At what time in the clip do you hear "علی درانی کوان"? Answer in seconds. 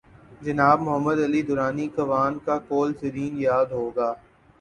1.19-2.33